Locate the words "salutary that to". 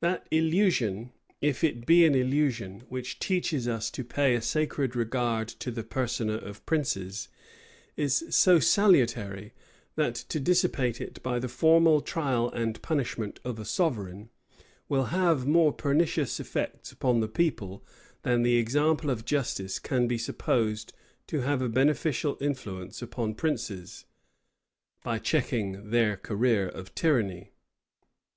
8.60-10.38